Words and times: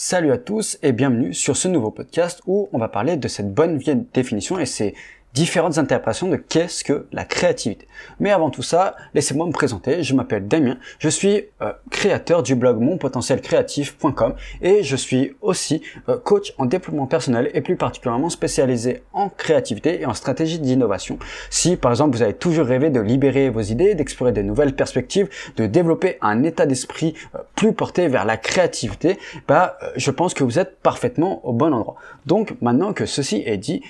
Salut 0.00 0.30
à 0.30 0.38
tous 0.38 0.78
et 0.84 0.92
bienvenue 0.92 1.34
sur 1.34 1.56
ce 1.56 1.66
nouveau 1.66 1.90
podcast 1.90 2.40
où 2.46 2.68
on 2.72 2.78
va 2.78 2.86
parler 2.86 3.16
de 3.16 3.26
cette 3.26 3.52
bonne 3.52 3.78
vieille 3.78 4.04
définition 4.14 4.56
et 4.60 4.64
c'est 4.64 4.94
différentes 5.34 5.78
interprétations 5.78 6.28
de 6.28 6.36
qu'est-ce 6.36 6.82
que 6.84 7.06
la 7.12 7.24
créativité. 7.24 7.86
Mais 8.18 8.30
avant 8.30 8.50
tout 8.50 8.62
ça, 8.62 8.96
laissez-moi 9.14 9.46
me 9.46 9.52
présenter. 9.52 10.02
Je 10.02 10.14
m'appelle 10.14 10.48
Damien. 10.48 10.78
Je 10.98 11.08
suis 11.08 11.44
euh, 11.62 11.72
créateur 11.90 12.42
du 12.42 12.54
blog 12.54 12.80
monpotentielcreatif.com 12.80 14.34
et 14.62 14.82
je 14.82 14.96
suis 14.96 15.36
aussi 15.40 15.82
euh, 16.08 16.16
coach 16.18 16.54
en 16.58 16.64
développement 16.64 17.06
personnel 17.06 17.50
et 17.54 17.60
plus 17.60 17.76
particulièrement 17.76 18.30
spécialisé 18.30 19.02
en 19.12 19.28
créativité 19.28 20.00
et 20.00 20.06
en 20.06 20.14
stratégie 20.14 20.58
d'innovation. 20.58 21.18
Si 21.50 21.76
par 21.76 21.92
exemple 21.92 22.16
vous 22.16 22.22
avez 22.22 22.34
toujours 22.34 22.66
rêvé 22.66 22.90
de 22.90 23.00
libérer 23.00 23.50
vos 23.50 23.60
idées, 23.60 23.94
d'explorer 23.94 24.32
de 24.32 24.42
nouvelles 24.42 24.74
perspectives, 24.74 25.28
de 25.56 25.66
développer 25.66 26.18
un 26.22 26.42
état 26.42 26.66
d'esprit 26.66 27.14
euh, 27.34 27.38
plus 27.54 27.72
porté 27.72 28.08
vers 28.08 28.24
la 28.24 28.36
créativité, 28.36 29.18
bah 29.46 29.78
je 29.96 30.10
pense 30.10 30.34
que 30.34 30.44
vous 30.44 30.58
êtes 30.58 30.78
parfaitement 30.80 31.46
au 31.46 31.52
bon 31.52 31.72
endroit. 31.72 31.96
Donc 32.26 32.54
maintenant 32.60 32.92
que 32.92 33.06
ceci 33.06 33.42
est 33.46 33.56
dit, 33.56 33.82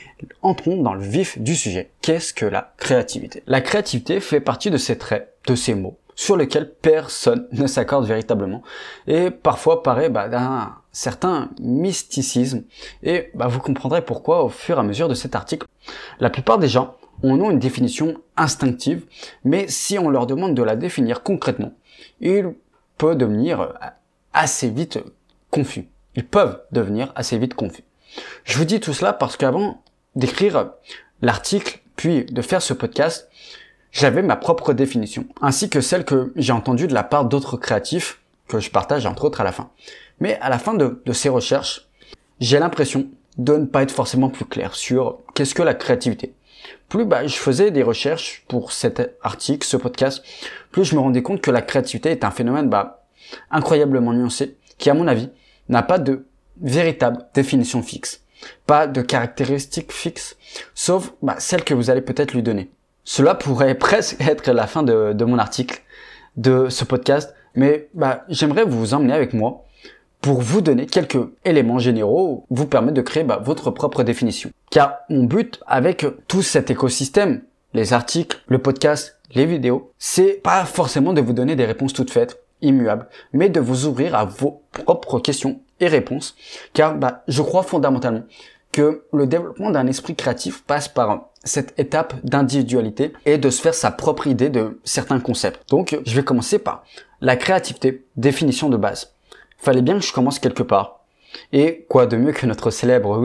entrons 0.43 0.83
dans 0.83 0.95
le 0.95 1.03
vif 1.03 1.28
du 1.37 1.55
sujet. 1.55 1.91
Qu'est-ce 2.03 2.33
que 2.33 2.47
la 2.47 2.73
créativité? 2.79 3.43
La 3.47 3.61
créativité 3.61 4.21
fait 4.21 4.41
partie 4.41 4.71
de 4.71 4.77
ces 4.77 4.99
traits, 4.99 5.35
de 5.47 5.55
ces 5.55 5.75
mots, 5.75 5.99
sur 6.15 6.37
lesquels 6.37 6.73
personne 6.73 7.47
ne 7.53 7.67
s'accorde 7.67 8.07
véritablement, 8.07 8.63
et 9.07 9.31
parfois 9.31 9.83
paraît 9.83 10.11
bah, 10.11 10.29
d'un 10.29 10.75
certain 10.93 11.51
mysticisme, 11.61 12.65
et 13.03 13.31
bah, 13.35 13.47
vous 13.47 13.61
comprendrez 13.61 14.05
pourquoi 14.05 14.45
au 14.45 14.49
fur 14.49 14.77
et 14.77 14.81
à 14.81 14.83
mesure 14.83 15.09
de 15.09 15.15
cet 15.15 15.35
article. 15.35 15.67
La 16.21 16.31
plupart 16.31 16.59
des 16.59 16.69
gens 16.69 16.97
ont 17.23 17.51
une 17.51 17.59
définition 17.59 18.21
instinctive, 18.37 19.05
mais 19.45 19.67
si 19.69 19.99
on 19.99 20.09
leur 20.09 20.27
demande 20.27 20.55
de 20.55 20.63
la 20.63 20.77
définir 20.77 21.23
concrètement, 21.23 21.73
ils 22.21 22.55
peuvent 22.97 23.17
devenir 23.17 23.75
assez 24.33 24.71
vite 24.71 25.01
confus. 25.51 25.89
Ils 26.15 26.27
peuvent 26.27 26.61
devenir 26.73 27.13
assez 27.17 27.39
vite 27.39 27.55
confus. 27.55 27.85
Je 28.45 28.59
vous 28.59 28.65
dis 28.65 28.81
tout 28.81 28.93
cela 28.93 29.13
parce 29.13 29.37
qu'avant 29.37 29.83
d'écrire 30.17 30.73
l'article, 31.23 31.81
puis 31.97 32.25
de 32.25 32.43
faire 32.43 32.63
ce 32.63 32.75
podcast, 32.75 33.29
j'avais 33.91 34.23
ma 34.23 34.37
propre 34.37 34.73
définition, 34.73 35.27
ainsi 35.41 35.71
que 35.71 35.81
celle 35.81 36.05
que 36.05 36.33
j'ai 36.37 36.53
entendue 36.53 36.87
de 36.87 36.95
la 36.95 37.03
part 37.03 37.25
d'autres 37.25 37.57
créatifs, 37.57 38.21
que 38.47 38.61
je 38.61 38.71
partage 38.71 39.07
entre 39.07 39.25
autres 39.25 39.41
à 39.41 39.45
la 39.45 39.53
fin. 39.53 39.71
Mais 40.21 40.39
à 40.41 40.49
la 40.49 40.59
fin 40.59 40.75
de, 40.75 41.01
ces 41.13 41.29
recherches, 41.29 41.89
j'ai 42.41 42.59
l'impression 42.59 43.07
de 43.37 43.57
ne 43.57 43.67
pas 43.67 43.83
être 43.83 43.93
forcément 43.93 44.31
plus 44.31 44.45
clair 44.45 44.75
sur 44.75 45.19
qu'est-ce 45.35 45.55
que 45.55 45.63
la 45.63 45.75
créativité. 45.75 46.35
Plus 46.89 47.05
bah, 47.05 47.27
je 47.27 47.37
faisais 47.37 47.71
des 47.71 47.83
recherches 47.83 48.45
pour 48.49 48.73
cet 48.73 49.17
article, 49.23 49.67
ce 49.67 49.77
podcast, 49.77 50.25
plus 50.71 50.85
je 50.85 50.95
me 50.95 51.01
rendais 51.01 51.23
compte 51.23 51.41
que 51.41 51.51
la 51.51 51.63
créativité 51.63 52.11
est 52.11 52.25
un 52.25 52.31
phénomène 52.31 52.69
bah, 52.69 53.05
incroyablement 53.51 54.13
nuancé, 54.13 54.57
qui 54.77 54.91
à 54.91 54.95
mon 54.95 55.07
avis 55.07 55.31
n'a 55.69 55.83
pas 55.83 55.99
de 55.99 56.27
véritable 56.61 57.27
définition 57.35 57.83
fixe 57.83 58.23
pas 58.67 58.87
de 58.87 59.03
caractéristiques 59.03 59.93
fixes, 59.93 60.37
sauf 60.75 61.13
bah, 61.23 61.37
celles 61.39 61.65
que 61.65 61.75
vous 61.75 61.91
allez 61.91 62.01
peut-être 62.01 62.35
lui 62.35 62.43
donner. 62.43 62.71
Cela 63.05 63.35
pourrait 63.35 63.75
presque 63.79 64.21
être 64.21 64.51
la 64.51 64.67
fin 64.67 64.83
de, 64.83 65.25
mon 65.25 65.39
article, 65.39 65.83
de 66.37 66.69
ce 66.69 66.85
podcast, 66.85 67.35
mais 67.55 67.89
bah, 67.95 68.25
j'aimerais 68.29 68.65
vous 68.65 68.95
emmener 68.95 69.15
avec 69.15 69.33
moi 69.33 69.65
pour 70.21 70.41
vous 70.41 70.61
donner 70.61 70.87
quelques 70.87 71.29
éléments 71.45 71.79
généraux, 71.79 72.45
vous 72.51 72.67
permettre 72.67 72.95
de 72.95 73.03
créer 73.03 73.25
bah, 73.25 73.41
votre 73.43 73.71
propre 73.71 74.03
définition. 74.03 74.51
Car 74.71 74.99
mon 75.09 75.25
but 75.25 75.61
avec 75.67 76.05
tout 76.27 76.43
cet 76.43 76.71
écosystème, 76.71 77.43
les 77.73 77.93
articles, 77.93 78.39
le 78.49 78.59
podcast, 78.59 79.19
les 79.35 79.47
vidéos, 79.47 79.93
c'est 79.99 80.41
pas 80.43 80.65
forcément 80.65 81.13
de 81.13 81.21
vous 81.21 81.33
donner 81.33 81.55
des 81.55 81.67
réponses 81.67 81.93
toutes 81.93 82.11
faites, 82.11 82.43
immuables, 82.63 83.09
mais 83.33 83.49
de 83.49 83.61
vous 83.61 83.87
ouvrir 83.87 84.15
à 84.15 84.25
vos 84.25 84.63
propres 84.73 85.21
questions 85.21 85.61
et 85.81 85.89
réponses, 85.89 86.37
car 86.73 86.97
bah, 86.97 87.23
je 87.29 87.43
crois 87.43 87.63
fondamentalement 87.63 88.23
que 88.73 89.05
le 89.13 89.27
développement 89.27 89.71
d'un 89.71 89.87
esprit 89.87 90.15
créatif 90.15 90.63
passe 90.65 90.89
par 90.89 91.29
cette 91.45 91.79
étape 91.79 92.15
d'individualité 92.25 93.13
et 93.25 93.39
de 93.39 93.51
se 93.51 93.63
faire 93.63 93.75
sa 93.75 93.91
propre 93.91 94.27
idée 94.27 94.51
de 94.51 94.81
certains 94.85 95.21
concepts. 95.21 95.69
Donc, 95.71 95.99
je 96.05 96.15
vais 96.15 96.25
commencer 96.25 96.59
par 96.59 96.85
la 97.21 97.37
créativité, 97.37 98.05
définition 98.17 98.69
de 98.69 98.77
base. 98.77 99.15
Fallait 99.57 99.83
bien 99.83 99.99
que 99.99 100.05
je 100.05 100.13
commence 100.13 100.39
quelque 100.39 100.63
part. 100.63 101.01
Et 101.53 101.87
quoi 101.89 102.07
de 102.07 102.17
mieux 102.17 102.33
que 102.33 102.47
notre 102.47 102.71
célèbre 102.71 103.19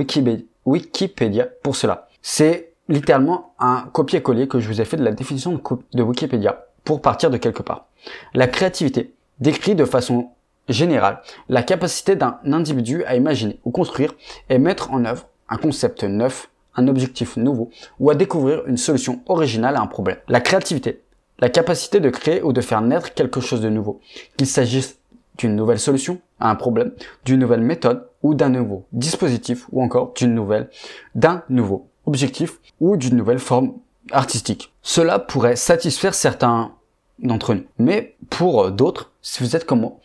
Wikipédia 0.65 1.47
pour 1.61 1.75
cela? 1.75 2.07
C'est 2.21 2.73
littéralement 2.89 3.53
un 3.59 3.89
copier-coller 3.91 4.47
que 4.47 4.59
je 4.59 4.67
vous 4.67 4.81
ai 4.81 4.85
fait 4.85 4.97
de 4.97 5.03
la 5.03 5.11
définition 5.11 5.61
de 5.93 6.03
Wikipédia 6.03 6.65
pour 6.83 7.01
partir 7.01 7.29
de 7.29 7.37
quelque 7.37 7.63
part. 7.63 7.87
La 8.33 8.47
créativité 8.47 9.13
décrit 9.39 9.75
de 9.75 9.85
façon 9.85 10.29
générale 10.69 11.21
la 11.49 11.63
capacité 11.63 12.15
d'un 12.15 12.39
individu 12.45 13.03
à 13.05 13.15
imaginer 13.15 13.59
ou 13.65 13.71
construire 13.71 14.13
et 14.49 14.57
mettre 14.57 14.91
en 14.91 15.05
œuvre 15.05 15.27
un 15.49 15.57
concept 15.57 16.03
neuf, 16.03 16.49
un 16.75 16.87
objectif 16.87 17.37
nouveau 17.37 17.69
ou 17.99 18.09
à 18.09 18.15
découvrir 18.15 18.65
une 18.67 18.77
solution 18.77 19.21
originale 19.27 19.75
à 19.75 19.81
un 19.81 19.87
problème. 19.87 20.17
La 20.27 20.41
créativité, 20.41 21.01
la 21.39 21.49
capacité 21.49 21.99
de 21.99 22.09
créer 22.09 22.41
ou 22.41 22.53
de 22.53 22.61
faire 22.61 22.81
naître 22.81 23.13
quelque 23.13 23.41
chose 23.41 23.61
de 23.61 23.69
nouveau, 23.69 23.99
qu'il 24.37 24.47
s'agisse 24.47 24.97
d'une 25.37 25.55
nouvelle 25.55 25.79
solution 25.79 26.19
à 26.39 26.49
un 26.49 26.55
problème, 26.55 26.91
d'une 27.25 27.39
nouvelle 27.39 27.61
méthode 27.61 28.07
ou 28.21 28.33
d'un 28.33 28.49
nouveau 28.49 28.85
dispositif 28.91 29.65
ou 29.71 29.81
encore 29.83 30.13
d'une 30.15 30.33
nouvelle, 30.33 30.69
d'un 31.15 31.43
nouveau 31.49 31.87
objectif 32.05 32.59
ou 32.79 32.97
d'une 32.97 33.15
nouvelle 33.15 33.39
forme 33.39 33.73
artistique. 34.11 34.73
Cela 34.81 35.19
pourrait 35.19 35.55
satisfaire 35.55 36.13
certains 36.13 36.71
d'entre 37.19 37.53
nous. 37.53 37.63
Mais 37.77 38.15
pour 38.29 38.71
d'autres, 38.71 39.11
si 39.21 39.43
vous 39.43 39.55
êtes 39.55 39.65
comme 39.65 39.81
moi, 39.81 39.97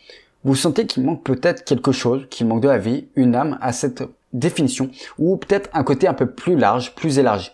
vous 0.49 0.57
sentez 0.57 0.87
qu'il 0.87 1.05
manque 1.05 1.25
peut-être 1.25 1.63
quelque 1.65 1.93
chose, 1.93 2.27
qu'il 2.31 2.47
manque 2.47 2.63
de 2.63 2.69
la 2.69 2.79
vie, 2.79 3.09
une 3.17 3.35
âme 3.35 3.59
à 3.61 3.73
cette 3.73 4.03
définition, 4.33 4.91
ou 5.19 5.37
peut-être 5.37 5.69
un 5.75 5.85
côté 5.85 6.09
un 6.09 6.15
peu 6.15 6.27
plus 6.27 6.57
large, 6.57 6.95
plus 6.95 7.19
élargi. 7.19 7.51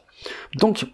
Donc, 0.56 0.86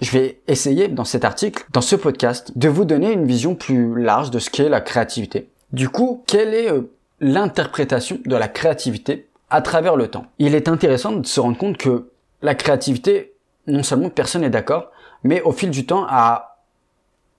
je 0.00 0.10
vais 0.12 0.40
essayer 0.46 0.86
dans 0.86 1.04
cet 1.04 1.24
article, 1.24 1.64
dans 1.72 1.80
ce 1.80 1.96
podcast, 1.96 2.56
de 2.56 2.68
vous 2.68 2.84
donner 2.84 3.12
une 3.12 3.26
vision 3.26 3.56
plus 3.56 4.00
large 4.00 4.30
de 4.30 4.38
ce 4.38 4.50
qu'est 4.50 4.68
la 4.68 4.80
créativité. 4.80 5.50
Du 5.72 5.88
coup, 5.88 6.22
quelle 6.28 6.54
est 6.54 6.70
euh, 6.70 6.92
l'interprétation 7.18 8.18
de 8.24 8.36
la 8.36 8.46
créativité 8.46 9.28
à 9.50 9.60
travers 9.60 9.96
le 9.96 10.06
temps? 10.06 10.26
Il 10.38 10.54
est 10.54 10.68
intéressant 10.68 11.12
de 11.12 11.26
se 11.26 11.40
rendre 11.40 11.58
compte 11.58 11.76
que 11.76 12.10
la 12.40 12.54
créativité, 12.54 13.34
non 13.66 13.82
seulement 13.82 14.10
personne 14.10 14.42
n'est 14.42 14.50
d'accord, 14.50 14.92
mais 15.24 15.42
au 15.42 15.50
fil 15.50 15.70
du 15.70 15.86
temps 15.86 16.06
a 16.08 16.62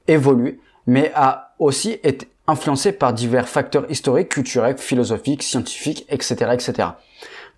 évolué, 0.08 0.60
mais 0.88 1.12
a 1.16 1.54
aussi 1.58 2.00
été 2.04 2.28
influencé 2.50 2.92
par 2.92 3.14
divers 3.14 3.48
facteurs 3.48 3.90
historiques, 3.90 4.30
culturels, 4.30 4.78
philosophiques, 4.78 5.44
scientifiques, 5.44 6.06
etc., 6.10 6.52
etc. 6.54 6.90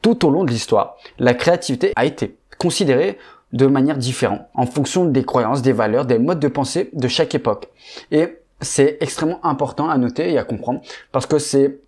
Tout 0.02 0.26
au 0.26 0.30
long 0.30 0.44
de 0.44 0.52
l'histoire, 0.52 0.98
la 1.20 1.34
créativité 1.34 1.94
a 1.96 2.06
été 2.06 2.38
considérée 2.58 3.18
de 3.54 3.68
manière 3.68 3.98
différente, 3.98 4.42
en 4.54 4.66
fonction 4.66 5.06
des 5.06 5.24
croyances, 5.24 5.62
des 5.62 5.74
valeurs, 5.74 6.06
des 6.06 6.20
modes 6.20 6.40
de 6.40 6.48
pensée 6.48 6.90
de 6.94 7.08
chaque 7.08 7.36
époque. 7.36 7.68
Et 8.12 8.38
c'est 8.62 8.98
extrêmement 9.02 9.44
important 9.46 9.90
à 9.90 9.98
noter 9.98 10.32
et 10.32 10.38
à 10.38 10.44
comprendre, 10.44 10.82
parce 11.12 11.26
que 11.26 11.40
c'est 11.40 11.80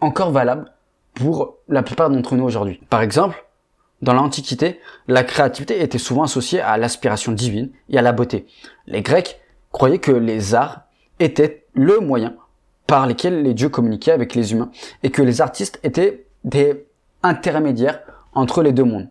encore 0.00 0.30
valable 0.30 0.72
pour 1.14 1.56
la 1.68 1.82
plupart 1.82 2.10
d'entre 2.10 2.36
nous 2.36 2.44
aujourd'hui. 2.44 2.80
Par 2.88 3.02
exemple, 3.02 3.44
dans 4.00 4.12
l'Antiquité, 4.14 4.80
la 5.08 5.24
créativité 5.24 5.82
était 5.82 5.98
souvent 5.98 6.22
associée 6.22 6.60
à 6.60 6.76
l'aspiration 6.76 7.32
divine 7.32 7.70
et 7.90 7.98
à 7.98 8.02
la 8.02 8.12
beauté. 8.12 8.46
Les 8.86 9.02
Grecs 9.02 9.40
croyaient 9.72 9.98
que 9.98 10.12
les 10.12 10.54
arts 10.54 10.82
étaient 11.18 11.64
le 11.78 12.00
moyen 12.00 12.34
par 12.86 13.06
lequel 13.06 13.42
les 13.42 13.54
dieux 13.54 13.68
communiquaient 13.68 14.12
avec 14.12 14.34
les 14.34 14.52
humains 14.52 14.70
et 15.02 15.10
que 15.10 15.22
les 15.22 15.40
artistes 15.40 15.78
étaient 15.82 16.26
des 16.44 16.86
intermédiaires 17.22 18.00
entre 18.34 18.62
les 18.62 18.72
deux 18.72 18.84
mondes. 18.84 19.08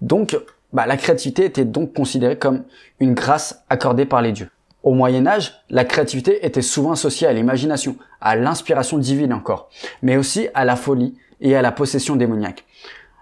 Donc, 0.00 0.36
bah, 0.72 0.86
la 0.86 0.96
créativité 0.96 1.44
était 1.44 1.64
donc 1.64 1.92
considérée 1.92 2.38
comme 2.38 2.64
une 3.00 3.14
grâce 3.14 3.64
accordée 3.68 4.06
par 4.06 4.22
les 4.22 4.32
dieux. 4.32 4.48
Au 4.82 4.94
Moyen 4.94 5.26
Âge, 5.26 5.54
la 5.70 5.84
créativité 5.84 6.44
était 6.44 6.62
souvent 6.62 6.92
associée 6.92 7.26
à 7.26 7.32
l'imagination, 7.32 7.96
à 8.20 8.36
l'inspiration 8.36 8.98
divine 8.98 9.32
encore, 9.32 9.68
mais 10.02 10.16
aussi 10.16 10.48
à 10.54 10.64
la 10.64 10.76
folie 10.76 11.16
et 11.40 11.56
à 11.56 11.62
la 11.62 11.72
possession 11.72 12.16
démoniaque. 12.16 12.64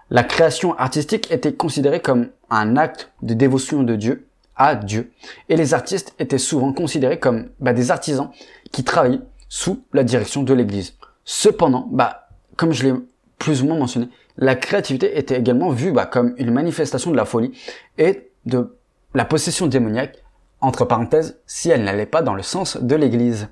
La 0.09 0.23
création 0.23 0.77
artistique 0.77 1.31
était 1.31 1.53
considérée 1.53 2.01
comme 2.01 2.29
un 2.49 2.77
acte 2.77 3.11
de 3.21 3.33
dévotion 3.33 3.83
de 3.83 3.95
Dieu 3.95 4.27
Dieu. 4.75 5.11
Et 5.49 5.55
les 5.55 5.73
artistes 5.73 6.13
étaient 6.19 6.37
souvent 6.37 6.73
considérés 6.73 7.19
comme 7.19 7.49
bah, 7.59 7.73
des 7.73 7.91
artisans 7.91 8.29
qui 8.71 8.83
travaillaient 8.83 9.21
sous 9.49 9.83
la 9.93 10.03
direction 10.03 10.43
de 10.43 10.53
l'Église. 10.53 10.95
Cependant, 11.25 11.87
bah, 11.91 12.29
comme 12.55 12.71
je 12.71 12.87
l'ai 12.87 12.93
plus 13.37 13.61
ou 13.61 13.65
moins 13.65 13.77
mentionné, 13.77 14.09
la 14.37 14.55
créativité 14.55 15.17
était 15.17 15.37
également 15.37 15.69
vue 15.69 15.91
bah, 15.91 16.05
comme 16.05 16.33
une 16.37 16.51
manifestation 16.51 17.11
de 17.11 17.17
la 17.17 17.25
folie 17.25 17.51
et 17.97 18.31
de 18.45 18.77
la 19.13 19.25
possession 19.25 19.67
démoniaque, 19.67 20.23
entre 20.61 20.85
parenthèses, 20.85 21.39
si 21.45 21.69
elle 21.69 21.83
n'allait 21.83 22.05
pas 22.05 22.21
dans 22.21 22.35
le 22.35 22.43
sens 22.43 22.77
de 22.77 22.95
l'Église. 22.95 23.49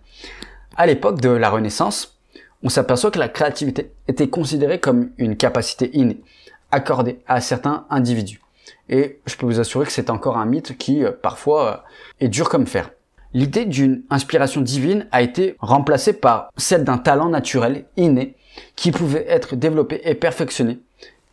À 0.78 0.86
l'époque 0.86 1.20
de 1.22 1.30
la 1.30 1.50
Renaissance, 1.50 2.20
on 2.64 2.70
s'aperçoit 2.70 3.12
que 3.12 3.20
la 3.20 3.30
créativité 3.30 3.92
était 4.08 4.30
considérée 4.30 4.80
comme 4.80 5.10
une 5.18 5.36
capacité 5.36 5.90
innée, 5.98 6.22
accordée 6.72 7.20
à 7.28 7.42
certains 7.42 7.86
individus. 7.90 8.42
Et 8.90 9.20
je 9.26 9.36
peux 9.36 9.46
vous 9.46 9.60
assurer 9.60 9.86
que 9.86 9.92
c'est 9.92 10.10
encore 10.10 10.38
un 10.38 10.46
mythe 10.46 10.78
qui, 10.78 11.04
euh, 11.04 11.12
parfois, 11.12 11.68
euh, 11.68 12.26
est 12.26 12.30
dur 12.30 12.50
comme 12.50 12.68
fer. 12.68 12.92
L'idée 13.34 13.66
d'une 13.66 14.04
inspiration 14.10 14.62
divine 14.62 15.08
a 15.12 15.22
été 15.22 15.56
remplacée 15.60 16.14
par 16.14 16.50
celle 16.58 16.84
d'un 16.84 16.98
talent 16.98 17.30
naturel 17.30 17.86
inné 17.96 18.36
qui 18.76 18.92
pouvaient 18.92 19.26
être 19.28 19.56
développés 19.56 20.02
et 20.04 20.16
perfectionnés 20.16 20.80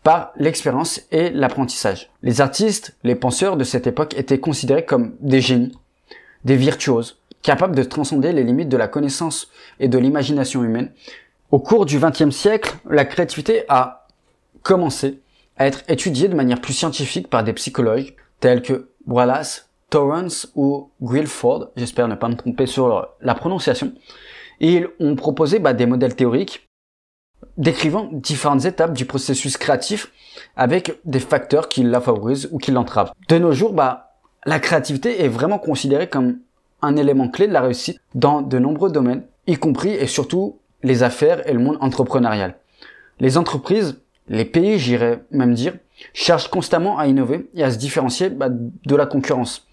par 0.03 0.33
l'expérience 0.37 1.00
et 1.11 1.31
l'apprentissage. 1.31 2.11
Les 2.23 2.41
artistes, 2.41 2.97
les 3.03 3.17
penseurs 3.17 3.56
de 3.56 3.65
cette 3.65 3.89
époque 3.89 4.15
étaient 4.17 4.39
considérés 4.39 4.85
comme 4.85 5.17
des 5.21 5.41
génies, 5.41 5.77
des 6.44 6.56
virtuoses, 6.56 7.19
capables 7.43 7.75
de 7.75 7.82
transcender 7.82 8.32
les 8.32 8.44
limites 8.44 8.69
de 8.69 8.77
la 8.77 8.89
connaissance 8.89 9.49
et 9.81 9.89
de 9.89 9.99
l'imagination 9.99 10.62
humaine. 10.62 10.93
Au 11.50 11.59
cours 11.59 11.87
du 11.87 11.99
XXe 11.99 12.31
siècle, 12.31 12.77
la 12.89 13.05
créativité 13.05 13.65
a 13.69 14.06
commencé 14.62 15.21
à 15.56 15.67
être 15.67 15.82
étudiée 15.88 16.29
de 16.29 16.35
manière 16.35 16.61
plus 16.61 16.75
scientifique 16.75 17.29
par 17.29 17.44
des 17.44 17.53
psychologues 17.53 18.14
tels 18.41 18.62
que 18.62 18.91
Wallace, 19.06 19.70
Torrance 19.91 20.53
ou 20.55 20.91
Guilford, 21.00 21.70
j'espère 21.76 22.08
ne 22.08 22.14
pas 22.14 22.29
me 22.29 22.37
tromper 22.37 22.67
sur 22.67 23.08
la 23.20 23.35
prononciation, 23.35 23.93
et 24.61 24.73
ils 24.73 24.88
ont 25.00 25.17
proposé 25.17 25.58
bah, 25.58 25.73
des 25.73 25.87
modèles 25.87 26.17
théoriques 26.17 26.69
décrivant 27.56 28.08
différentes 28.12 28.64
étapes 28.64 28.93
du 28.93 29.05
processus 29.05 29.56
créatif 29.56 30.12
avec 30.56 30.99
des 31.05 31.20
facteurs 31.20 31.69
qui 31.69 31.82
la 31.82 32.00
favorisent 32.00 32.49
ou 32.50 32.58
qui 32.58 32.70
l'entravent. 32.70 33.12
De 33.29 33.38
nos 33.38 33.53
jours, 33.53 33.73
bah, 33.73 34.14
la 34.44 34.58
créativité 34.58 35.23
est 35.23 35.29
vraiment 35.29 35.58
considérée 35.58 36.08
comme 36.08 36.38
un 36.82 36.97
élément 36.97 37.29
clé 37.29 37.47
de 37.49 37.53
la 37.53 37.62
réussite 37.62 38.00
dans 38.14 38.43
de 38.43 38.58
nombreux 38.58 38.91
domaines, 38.91 39.25
y 39.47 39.56
compris 39.56 39.91
et 39.91 40.06
surtout 40.06 40.58
les 40.82 41.03
affaires 41.03 41.49
et 41.49 41.53
le 41.53 41.58
monde 41.58 41.79
entrepreneurial. 41.81 42.56
Les 43.19 43.38
entreprises, 43.38 44.00
les 44.28 44.44
pays, 44.44 44.78
j'irais 44.78 45.23
même 45.31 45.55
dire, 45.55 45.75
cherchent 46.12 46.49
constamment 46.49 46.99
à 46.99 47.06
innover 47.06 47.49
et 47.55 47.62
à 47.62 47.70
se 47.70 47.78
différencier 47.78 48.28
bah, 48.31 48.49
de 48.50 48.96
la 48.96 49.06
concurrence, 49.06 49.67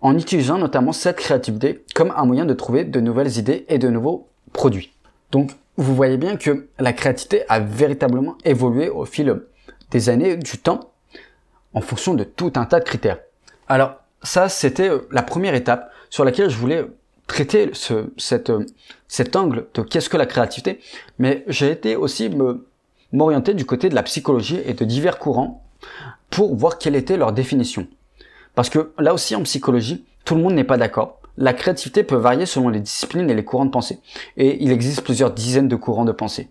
en 0.00 0.16
utilisant 0.16 0.58
notamment 0.58 0.92
cette 0.92 1.16
créativité 1.16 1.84
comme 1.94 2.12
un 2.16 2.24
moyen 2.24 2.46
de 2.46 2.54
trouver 2.54 2.84
de 2.84 3.00
nouvelles 3.00 3.38
idées 3.38 3.64
et 3.68 3.78
de 3.78 3.88
nouveaux 3.88 4.28
produits. 4.52 4.92
Donc, 5.30 5.50
vous 5.76 5.94
voyez 5.94 6.16
bien 6.16 6.36
que 6.36 6.68
la 6.78 6.92
créativité 6.92 7.42
a 7.48 7.60
véritablement 7.60 8.36
évolué 8.44 8.88
au 8.88 9.04
fil 9.04 9.42
des 9.90 10.08
années, 10.08 10.36
du 10.36 10.58
temps, 10.58 10.92
en 11.74 11.80
fonction 11.80 12.14
de 12.14 12.24
tout 12.24 12.52
un 12.56 12.64
tas 12.64 12.80
de 12.80 12.84
critères. 12.84 13.18
Alors, 13.68 13.94
ça, 14.22 14.48
c'était 14.48 14.88
euh, 14.88 15.06
la 15.12 15.22
première 15.22 15.54
étape 15.54 15.92
sur 16.10 16.24
laquelle 16.24 16.50
je 16.50 16.56
voulais 16.56 16.84
traiter 17.26 17.70
ce, 17.74 17.94
euh, 17.94 18.66
cet 19.06 19.36
angle 19.36 19.66
de 19.74 19.82
qu'est-ce 19.82 20.08
que 20.08 20.16
la 20.16 20.26
créativité, 20.26 20.80
mais 21.18 21.44
j'ai 21.46 21.70
été 21.70 21.94
aussi 21.94 22.28
me, 22.30 22.66
m'orienter 23.12 23.54
du 23.54 23.64
côté 23.64 23.88
de 23.88 23.94
la 23.94 24.02
psychologie 24.02 24.60
et 24.64 24.74
de 24.74 24.84
divers 24.84 25.18
courants 25.18 25.64
pour 26.30 26.54
voir 26.54 26.78
quelle 26.78 26.96
était 26.96 27.16
leur 27.16 27.32
définition. 27.32 27.86
Parce 28.54 28.70
que 28.70 28.92
là 28.98 29.14
aussi 29.14 29.34
en 29.36 29.42
psychologie, 29.42 30.04
tout 30.24 30.34
le 30.34 30.42
monde 30.42 30.54
n'est 30.54 30.64
pas 30.64 30.76
d'accord. 30.76 31.20
La 31.36 31.52
créativité 31.52 32.02
peut 32.02 32.16
varier 32.16 32.46
selon 32.46 32.68
les 32.68 32.80
disciplines 32.80 33.30
et 33.30 33.34
les 33.34 33.44
courants 33.44 33.64
de 33.64 33.70
pensée. 33.70 34.00
Et 34.36 34.62
il 34.62 34.72
existe 34.72 35.02
plusieurs 35.02 35.30
dizaines 35.30 35.68
de 35.68 35.76
courants 35.76 36.04
de 36.04 36.12
pensée. 36.12 36.50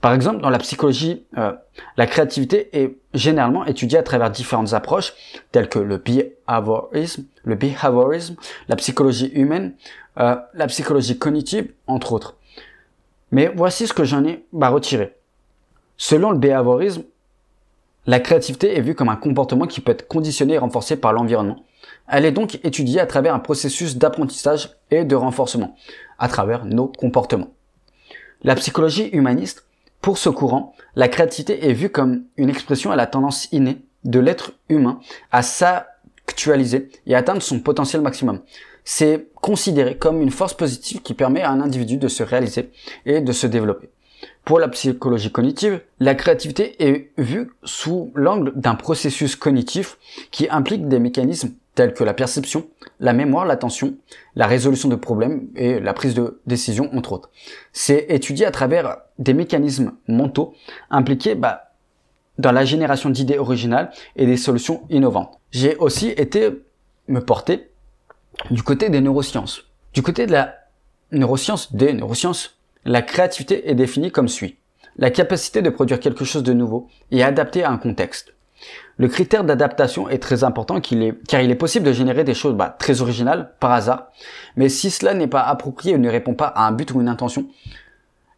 Par 0.00 0.12
exemple, 0.14 0.40
dans 0.40 0.50
la 0.50 0.58
psychologie, 0.58 1.24
euh, 1.38 1.52
la 1.96 2.06
créativité 2.06 2.68
est 2.72 2.96
généralement 3.14 3.64
étudiée 3.66 3.98
à 3.98 4.02
travers 4.02 4.30
différentes 4.30 4.72
approches, 4.72 5.12
telles 5.52 5.68
que 5.68 5.78
le 5.78 5.98
behaviorisme, 5.98 7.24
le 7.44 7.54
behaviorisme, 7.54 8.36
la 8.68 8.76
psychologie 8.76 9.30
humaine, 9.34 9.74
euh, 10.18 10.36
la 10.54 10.66
psychologie 10.66 11.18
cognitive, 11.18 11.70
entre 11.86 12.12
autres. 12.12 12.36
Mais 13.30 13.52
voici 13.54 13.86
ce 13.86 13.92
que 13.92 14.04
j'en 14.04 14.24
ai 14.24 14.44
bah, 14.52 14.70
retiré. 14.70 15.14
Selon 15.96 16.30
le 16.30 16.38
behaviorisme, 16.38 17.04
la 18.06 18.18
créativité 18.18 18.76
est 18.76 18.80
vue 18.80 18.94
comme 18.94 19.08
un 19.08 19.16
comportement 19.16 19.66
qui 19.66 19.80
peut 19.80 19.92
être 19.92 20.08
conditionné 20.08 20.54
et 20.54 20.58
renforcé 20.58 20.96
par 20.96 21.12
l'environnement. 21.12 21.64
Elle 22.08 22.24
est 22.24 22.32
donc 22.32 22.58
étudiée 22.64 23.00
à 23.00 23.06
travers 23.06 23.34
un 23.34 23.38
processus 23.38 23.96
d'apprentissage 23.96 24.70
et 24.90 25.04
de 25.04 25.14
renforcement, 25.14 25.76
à 26.18 26.28
travers 26.28 26.64
nos 26.64 26.88
comportements. 26.88 27.52
La 28.42 28.56
psychologie 28.56 29.08
humaniste, 29.12 29.64
pour 30.00 30.18
ce 30.18 30.28
courant, 30.28 30.74
la 30.96 31.06
créativité 31.08 31.68
est 31.68 31.72
vue 31.72 31.90
comme 31.90 32.24
une 32.36 32.50
expression 32.50 32.90
à 32.90 32.96
la 32.96 33.06
tendance 33.06 33.48
innée 33.52 33.78
de 34.02 34.18
l'être 34.18 34.52
humain 34.68 34.98
à 35.30 35.42
s'actualiser 35.42 36.90
et 37.06 37.14
atteindre 37.14 37.40
son 37.40 37.60
potentiel 37.60 38.02
maximum. 38.02 38.40
C'est 38.84 39.28
considéré 39.36 39.96
comme 39.96 40.20
une 40.20 40.32
force 40.32 40.54
positive 40.54 41.02
qui 41.02 41.14
permet 41.14 41.42
à 41.42 41.50
un 41.50 41.60
individu 41.60 41.98
de 41.98 42.08
se 42.08 42.24
réaliser 42.24 42.72
et 43.06 43.20
de 43.20 43.32
se 43.32 43.46
développer. 43.46 43.90
Pour 44.44 44.58
la 44.58 44.68
psychologie 44.68 45.30
cognitive, 45.30 45.80
la 46.00 46.14
créativité 46.16 46.82
est 46.84 47.12
vue 47.16 47.52
sous 47.62 48.10
l'angle 48.14 48.52
d'un 48.56 48.74
processus 48.74 49.36
cognitif 49.36 49.98
qui 50.32 50.48
implique 50.48 50.88
des 50.88 50.98
mécanismes 50.98 51.52
tels 51.74 51.94
que 51.94 52.04
la 52.04 52.12
perception, 52.12 52.66
la 52.98 53.12
mémoire, 53.12 53.46
l'attention, 53.46 53.94
la 54.34 54.46
résolution 54.46 54.88
de 54.88 54.96
problèmes 54.96 55.48
et 55.54 55.80
la 55.80 55.94
prise 55.94 56.14
de 56.14 56.40
décision, 56.46 56.90
entre 56.94 57.12
autres. 57.12 57.30
C'est 57.72 58.06
étudié 58.08 58.44
à 58.44 58.50
travers 58.50 58.98
des 59.18 59.32
mécanismes 59.32 59.92
mentaux 60.08 60.54
impliqués 60.90 61.34
bah, 61.34 61.72
dans 62.38 62.52
la 62.52 62.64
génération 62.64 63.10
d'idées 63.10 63.38
originales 63.38 63.90
et 64.16 64.26
des 64.26 64.36
solutions 64.36 64.82
innovantes. 64.90 65.38
J'ai 65.50 65.76
aussi 65.76 66.08
été 66.08 66.50
me 67.08 67.20
porter 67.20 67.70
du 68.50 68.62
côté 68.62 68.90
des 68.90 69.00
neurosciences. 69.00 69.64
Du 69.94 70.02
côté 70.02 70.26
de 70.26 70.32
la 70.32 70.56
neuroscience, 71.12 71.74
des 71.74 71.92
neurosciences, 71.92 72.58
la 72.84 73.02
créativité 73.02 73.70
est 73.70 73.74
définie 73.74 74.10
comme 74.10 74.28
suit. 74.28 74.56
La 74.96 75.10
capacité 75.10 75.62
de 75.62 75.70
produire 75.70 76.00
quelque 76.00 76.24
chose 76.24 76.42
de 76.42 76.52
nouveau 76.52 76.88
et 77.10 77.22
adapté 77.22 77.64
à 77.64 77.70
un 77.70 77.78
contexte. 77.78 78.34
Le 78.98 79.08
critère 79.08 79.44
d'adaptation 79.44 80.08
est 80.08 80.18
très 80.18 80.44
important 80.44 80.80
car 80.80 81.40
il 81.40 81.50
est 81.50 81.56
possible 81.56 81.86
de 81.86 81.92
générer 81.92 82.24
des 82.24 82.34
choses 82.34 82.54
bah, 82.54 82.76
très 82.78 83.00
originales 83.00 83.52
par 83.58 83.72
hasard, 83.72 84.08
mais 84.56 84.68
si 84.68 84.90
cela 84.90 85.14
n'est 85.14 85.26
pas 85.26 85.42
approprié 85.42 85.94
ou 85.94 85.98
ne 85.98 86.10
répond 86.10 86.34
pas 86.34 86.46
à 86.46 86.66
un 86.66 86.72
but 86.72 86.92
ou 86.92 87.00
une 87.00 87.08
intention, 87.08 87.46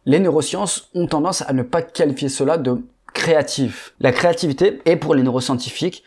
les 0.05 0.19
neurosciences 0.19 0.89
ont 0.95 1.07
tendance 1.07 1.43
à 1.47 1.53
ne 1.53 1.63
pas 1.63 1.81
qualifier 1.81 2.29
cela 2.29 2.57
de 2.57 2.83
créatif. 3.13 3.93
La 3.99 4.11
créativité 4.11 4.81
est 4.85 4.95
pour 4.95 5.15
les 5.15 5.23
neuroscientifiques 5.23 6.03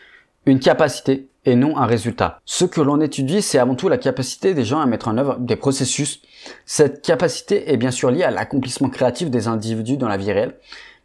une 0.47 0.61
capacité 0.61 1.29
et 1.49 1.57
non 1.57 1.79
un 1.79 1.87
résultat. 1.87 2.41
Ce 2.45 2.65
que 2.65 2.81
l'on 2.81 3.01
étudie, 3.01 3.41
c'est 3.41 3.59
avant 3.59 3.75
tout 3.75 3.89
la 3.89 3.99
capacité 3.99 4.53
des 4.53 4.65
gens 4.65 4.81
à 4.81 4.87
mettre 4.87 5.09
en 5.09 5.17
œuvre 5.17 5.39
des 5.39 5.57
processus. 5.57 6.21
Cette 6.67 7.03
capacité 7.03 7.73
est 7.73 7.77
bien 7.77 7.91
sûr 7.91 8.11
liée 8.11 8.23
à 8.23 8.31
l'accomplissement 8.31 8.91
créatif 8.91 9.31
des 9.31 9.49
individus 9.49 9.97
dans 9.97 10.09
la 10.09 10.19
vie 10.19 10.31
réelle, 10.31 10.57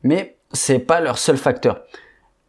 mais 0.03 0.35
c'est 0.51 0.79
pas 0.79 0.99
leur 0.99 1.17
seul 1.17 1.37
facteur. 1.37 1.83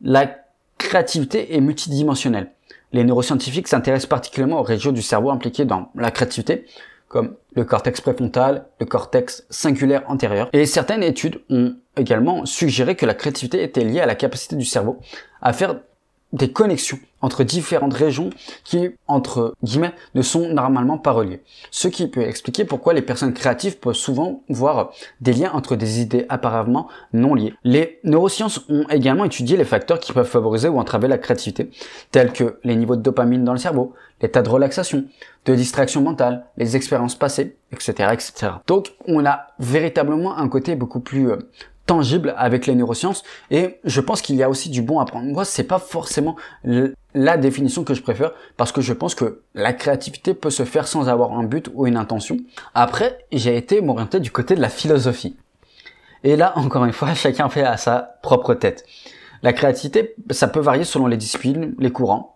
La 0.03 0.29
créativité 0.77 1.55
est 1.55 1.61
multidimensionnelle. 1.61 2.51
Les 2.93 3.05
neuroscientifiques 3.05 3.69
s'intéressent 3.69 4.09
particulièrement 4.09 4.61
aux 4.61 4.65
régions 4.65 4.93
du 4.93 5.03
cerveau 5.03 5.31
impliquées 5.31 5.65
dans 5.65 5.91
la 5.95 6.11
créativité, 6.11 6.67
comme 7.09 7.37
le 7.55 7.65
cortex 7.65 8.01
préfrontal, 8.01 8.67
le 8.81 8.87
cortex 8.87 9.47
singulaire 9.51 10.03
antérieur. 10.09 10.49
Et 10.53 10.67
certaines 10.67 11.05
études 11.05 11.41
ont 11.49 11.77
également 11.97 12.45
suggéré 12.45 12.97
que 12.97 13.07
la 13.07 13.15
créativité 13.15 13.63
était 13.63 13.85
liée 13.85 14.01
à 14.01 14.07
la 14.07 14.17
capacité 14.17 14.57
du 14.57 14.65
cerveau 14.65 14.99
à 15.41 15.53
faire 15.53 15.77
des 16.35 16.51
connexions 16.53 16.99
entre 17.23 17.43
différentes 17.43 17.95
régions 17.95 18.29
qui, 18.65 18.91
entre 19.09 19.55
guillemets, 19.63 19.95
ne 20.15 20.21
sont 20.21 20.49
normalement 20.51 20.99
pas 20.99 21.13
reliées. 21.13 21.43
Ce 21.71 21.89
qui 21.89 22.07
peut 22.07 22.21
expliquer 22.21 22.67
pourquoi 22.67 22.93
les 22.93 23.01
personnes 23.01 23.33
créatives 23.33 23.79
peuvent 23.79 23.95
souvent 23.95 24.43
voir 24.51 24.91
des 25.23 25.33
liens 25.33 25.53
entre 25.55 25.75
des 25.75 26.01
idées 26.01 26.27
apparemment 26.29 26.89
non 27.15 27.35
liées. 27.35 27.55
Les 27.65 27.99
neurosciences 28.05 28.61
ont 28.69 28.85
également 28.91 29.25
étudié 29.25 29.57
les 29.57 29.65
facteurs 29.65 30.01
qui 30.01 30.13
peuvent 30.13 30.29
favoriser 30.29 30.69
ou 30.69 30.79
entraver 30.79 31.09
la 31.09 31.17
créativité, 31.17 31.71
tels 32.11 32.33
que 32.33 32.59
les 32.63 32.77
niveaux 32.77 32.97
de 32.97 33.03
dopamine 33.03 33.45
dans 33.45 33.53
le 33.53 33.59
cerveau, 33.59 33.95
l'état 34.21 34.43
de 34.43 34.51
relaxation, 34.51 35.05
de 35.47 35.55
distraction 35.55 36.03
mentale, 36.03 36.45
les 36.57 36.77
expériences 36.77 37.15
passées, 37.15 37.57
etc., 37.73 38.11
etc. 38.13 38.53
Donc, 38.67 38.93
on 39.07 39.25
a 39.25 39.47
véritablement 39.59 40.37
un 40.37 40.49
côté 40.49 40.75
beaucoup 40.77 41.01
plus 41.01 41.31
euh, 41.31 41.39
tangible 41.87 42.35
avec 42.37 42.67
les 42.67 42.75
neurosciences 42.75 43.23
et 43.51 43.81
je 43.85 44.01
pense 44.01 44.23
qu'il 44.23 44.37
y 44.37 44.43
a 44.43 44.49
aussi 44.49 44.71
du 44.71 44.83
bon 44.83 45.01
à 45.01 45.05
prendre. 45.05 45.27
Moi, 45.27 45.45
c'est 45.45 45.65
pas 45.65 45.79
forcément 45.79 46.37
la 47.15 47.37
définition 47.37 47.85
que 47.85 47.95
je 47.95 48.03
préfère 48.03 48.33
parce 48.57 48.73
que 48.73 48.81
je 48.81 48.93
pense 48.93 49.15
que 49.15 49.43
la 49.55 49.73
créativité 49.73 50.35
peut 50.35 50.51
se 50.51 50.65
faire 50.65 50.89
sans 50.89 51.09
avoir 51.09 51.33
un 51.33 51.45
but 51.45 51.71
ou 51.75 51.87
une 51.87 51.97
intention. 51.97 52.39
Après, 52.75 53.19
j'ai 53.33 53.57
été 53.57 53.81
m'orienter 53.81 54.21
du 54.21 54.31
côté 54.31 54.55
de 54.55 54.61
la 54.61 54.69
philosophie. 54.69 55.37
Et 56.23 56.37
là, 56.37 56.53
encore 56.57 56.85
une 56.85 56.93
fois, 56.93 57.15
chacun 57.15 57.49
fait 57.49 57.65
à 57.65 57.77
sa 57.77 58.19
propre 58.23 58.55
tête. 58.55 58.85
La 59.43 59.53
créativité, 59.53 60.15
ça 60.31 60.49
peut 60.49 60.61
varier 60.61 60.85
selon 60.85 61.07
les 61.07 61.19
disciplines, 61.19 61.75
les 61.79 61.91
courants. 61.91 62.34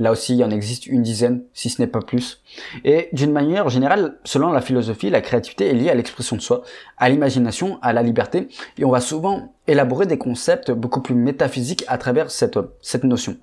Là 0.00 0.12
aussi, 0.12 0.32
il 0.32 0.38
y 0.38 0.44
en 0.44 0.50
existe 0.50 0.86
une 0.86 1.02
dizaine, 1.02 1.42
si 1.52 1.68
ce 1.68 1.80
n'est 1.80 1.86
pas 1.86 2.00
plus. 2.00 2.42
Et 2.84 3.10
d'une 3.12 3.32
manière 3.32 3.68
générale, 3.68 4.16
selon 4.24 4.50
la 4.50 4.62
philosophie, 4.62 5.10
la 5.10 5.20
créativité 5.20 5.68
est 5.68 5.74
liée 5.74 5.90
à 5.90 5.94
l'expression 5.94 6.36
de 6.36 6.40
soi, 6.40 6.62
à 6.96 7.10
l'imagination, 7.10 7.78
à 7.82 7.92
la 7.92 8.02
liberté, 8.02 8.48
et 8.78 8.84
on 8.86 8.90
va 8.90 9.02
souvent 9.02 9.54
élaborer 9.66 10.06
des 10.06 10.16
concepts 10.16 10.70
beaucoup 10.70 11.02
plus 11.02 11.14
métaphysiques 11.14 11.84
à 11.86 11.98
travers 11.98 12.30
cette, 12.30 12.56
notion. 13.04 13.36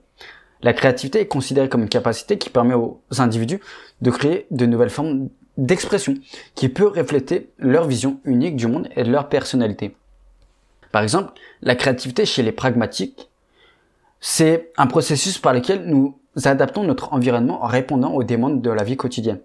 La 0.63 0.73
créativité 0.73 1.19
est 1.19 1.27
considérée 1.27 1.69
comme 1.69 1.83
une 1.83 1.89
capacité 1.89 2.39
qui 2.39 2.49
permet 2.49 2.73
aux 2.73 3.01
individus 3.19 3.59
de 4.01 4.09
créer 4.09 4.47
de 4.49 4.65
nouvelles 4.65 4.89
formes 4.89 5.29
d'expression, 5.57 6.15
qui 6.55 6.69
peut 6.69 6.87
refléter 6.87 7.51
leur 7.59 7.87
vision 7.87 8.19
unique 8.25 8.55
du 8.55 8.65
monde 8.65 8.89
et 8.95 9.03
de 9.03 9.11
leur 9.11 9.29
personnalité. 9.29 9.95
Par 10.91 11.03
exemple, 11.03 11.33
la 11.61 11.75
créativité 11.75 12.25
chez 12.25 12.41
les 12.41 12.51
pragmatiques, 12.51 13.26
c'est 14.19 14.71
un 14.77 14.87
processus 14.87 15.37
par 15.37 15.53
lequel 15.53 15.85
nous 15.85 16.19
adaptons 16.45 16.83
notre 16.83 17.13
environnement 17.13 17.63
en 17.63 17.67
répondant 17.67 18.13
aux 18.13 18.23
demandes 18.23 18.61
de 18.61 18.69
la 18.69 18.83
vie 18.83 18.97
quotidienne. 18.97 19.39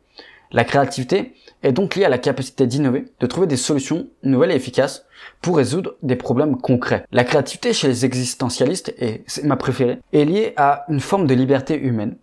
La 0.51 0.65
créativité 0.65 1.35
est 1.63 1.73
donc 1.73 1.97
liée 1.97 2.05
à 2.05 2.11
la 2.11 2.19
capacité 2.19 2.67
d'innover, 2.67 3.07
de 3.21 3.27
trouver 3.27 3.47
des 3.47 3.57
solutions 3.57 4.09
nouvelles 4.23 4.51
et 4.51 4.57
efficaces 4.57 5.07
pour 5.41 5.57
résoudre 5.57 5.95
des 6.03 6.17
problèmes 6.17 6.61
concrets. 6.61 7.05
La 7.11 7.25
créativité 7.25 7.73
chez 7.73 7.89
les 7.89 8.05
existentialistes, 8.05 8.95
et 8.99 9.25
c'est 9.27 9.45
ma 9.45 9.57
préférée, 9.57 9.99
est 10.13 10.25
liée 10.25 10.53
à 10.57 10.85
une 10.89 11.01
forme 11.01 11.27
de 11.27 11.35
liberté 11.35 11.79
humaine, 11.79 12.17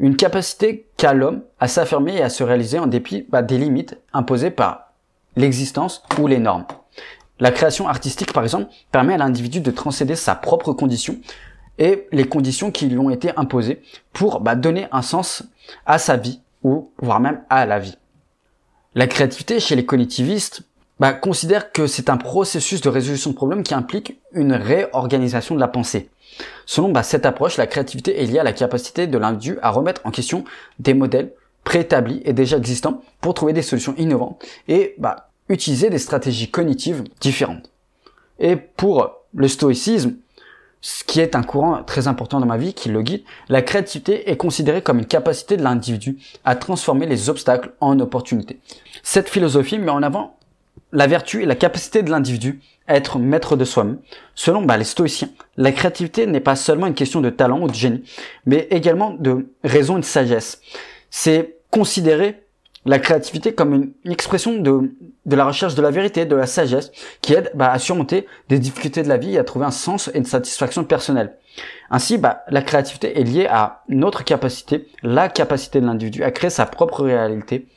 une 0.00 0.16
capacité 0.16 0.88
qu'a 0.96 1.14
l'homme 1.14 1.42
à 1.60 1.68
s'affirmer 1.68 2.16
et 2.16 2.22
à 2.22 2.30
se 2.30 2.42
réaliser 2.42 2.80
en 2.80 2.88
dépit 2.88 3.26
bah, 3.28 3.42
des 3.42 3.58
limites 3.58 3.96
imposées 4.12 4.50
par 4.50 4.92
l'existence 5.36 6.02
ou 6.18 6.26
les 6.26 6.38
normes. 6.38 6.66
La 7.38 7.52
création 7.52 7.88
artistique, 7.88 8.32
par 8.32 8.42
exemple, 8.42 8.70
permet 8.90 9.14
à 9.14 9.18
l'individu 9.18 9.60
de 9.60 9.70
transcéder 9.70 10.16
sa 10.16 10.34
propre 10.34 10.72
condition 10.72 11.16
et 11.78 12.06
les 12.12 12.28
conditions 12.28 12.70
qui 12.70 12.86
lui 12.86 12.98
ont 12.98 13.10
été 13.10 13.30
imposées 13.36 13.82
pour 14.12 14.40
bah, 14.40 14.54
donner 14.54 14.86
un 14.92 15.02
sens 15.02 15.44
à 15.86 15.98
sa 15.98 16.16
vie 16.16 16.40
ou 16.62 16.90
voire 16.98 17.20
même 17.20 17.42
à 17.50 17.66
la 17.66 17.78
vie. 17.78 17.96
La 18.94 19.06
créativité 19.06 19.58
chez 19.58 19.74
les 19.74 19.86
cognitivistes 19.86 20.62
bah, 21.00 21.12
considère 21.12 21.72
que 21.72 21.86
c'est 21.86 22.10
un 22.10 22.16
processus 22.16 22.80
de 22.80 22.88
résolution 22.88 23.30
de 23.30 23.36
problèmes 23.36 23.62
qui 23.62 23.74
implique 23.74 24.20
une 24.32 24.52
réorganisation 24.52 25.54
de 25.54 25.60
la 25.60 25.68
pensée. 25.68 26.10
Selon 26.66 26.90
bah, 26.90 27.02
cette 27.02 27.26
approche, 27.26 27.56
la 27.56 27.66
créativité 27.66 28.22
est 28.22 28.26
liée 28.26 28.38
à 28.38 28.44
la 28.44 28.52
capacité 28.52 29.06
de 29.06 29.18
l'individu 29.18 29.58
à 29.62 29.70
remettre 29.70 30.02
en 30.04 30.10
question 30.10 30.44
des 30.78 30.94
modèles 30.94 31.32
préétablis 31.64 32.22
et 32.24 32.32
déjà 32.32 32.56
existants 32.56 33.02
pour 33.20 33.34
trouver 33.34 33.52
des 33.52 33.62
solutions 33.62 33.94
innovantes 33.96 34.44
et 34.68 34.94
bah, 34.98 35.30
utiliser 35.48 35.90
des 35.90 35.98
stratégies 35.98 36.50
cognitives 36.50 37.04
différentes. 37.20 37.70
Et 38.38 38.56
pour 38.56 39.12
le 39.34 39.48
stoïcisme, 39.48 40.16
ce 40.82 41.04
qui 41.04 41.20
est 41.20 41.36
un 41.36 41.44
courant 41.44 41.84
très 41.84 42.08
important 42.08 42.40
dans 42.40 42.46
ma 42.46 42.58
vie, 42.58 42.74
qui 42.74 42.88
le 42.88 43.02
guide, 43.02 43.22
la 43.48 43.62
créativité 43.62 44.30
est 44.30 44.36
considérée 44.36 44.82
comme 44.82 44.98
une 44.98 45.06
capacité 45.06 45.56
de 45.56 45.62
l'individu 45.62 46.18
à 46.44 46.56
transformer 46.56 47.06
les 47.06 47.30
obstacles 47.30 47.72
en 47.80 47.98
opportunités. 48.00 48.58
Cette 49.04 49.28
philosophie 49.28 49.78
met 49.78 49.90
en 49.90 50.02
avant 50.02 50.36
la 50.90 51.06
vertu 51.06 51.42
et 51.42 51.46
la 51.46 51.54
capacité 51.54 52.02
de 52.02 52.10
l'individu 52.10 52.60
à 52.88 52.96
être 52.96 53.20
maître 53.20 53.56
de 53.56 53.64
soi-même. 53.64 53.98
Selon 54.34 54.62
bah, 54.62 54.76
les 54.76 54.84
stoïciens, 54.84 55.30
la 55.56 55.70
créativité 55.70 56.26
n'est 56.26 56.40
pas 56.40 56.56
seulement 56.56 56.88
une 56.88 56.94
question 56.94 57.20
de 57.20 57.30
talent 57.30 57.62
ou 57.62 57.68
de 57.68 57.74
génie, 57.74 58.02
mais 58.44 58.66
également 58.70 59.12
de 59.12 59.46
raison 59.62 59.98
et 59.98 60.00
de 60.00 60.04
sagesse. 60.04 60.60
C'est 61.10 61.58
considéré 61.70 62.42
la 62.84 62.98
créativité 62.98 63.54
comme 63.54 63.74
une, 63.74 64.12
expression 64.12 64.58
de, 64.58 64.92
de 65.26 65.36
la 65.36 65.44
recherche 65.44 65.74
de 65.74 65.82
la 65.82 65.90
vérité, 65.90 66.26
de 66.26 66.36
la 66.36 66.46
sagesse, 66.46 66.90
qui 67.20 67.34
aide 67.34 67.50
bah, 67.54 67.70
à 67.70 67.78
surmonter 67.78 68.26
des 68.48 68.58
difficultés 68.58 69.02
de 69.02 69.08
la 69.08 69.18
vie 69.18 69.34
et 69.34 69.38
à 69.38 69.44
trouver 69.44 69.66
un 69.66 69.70
sens 69.70 70.10
et 70.12 70.18
une 70.18 70.24
satisfaction 70.24 70.84
personnelle. 70.84 71.36
Ainsi, 71.90 72.18
bah, 72.18 72.42
la 72.48 72.62
créativité 72.62 73.20
est 73.20 73.24
liée 73.24 73.46
à 73.46 73.82
notre 73.88 74.24
capacité, 74.24 74.88
la 75.02 75.28
capacité 75.28 75.80
de 75.80 75.86
l'individu 75.86 76.24
à 76.24 76.30
créer 76.30 76.50
sa 76.50 76.66
propre 76.66 77.02
réalité 77.02 77.68